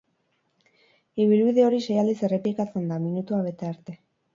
[1.27, 4.03] Ibilbide hori sei aldiz errepikatzen da, minutua bete arte.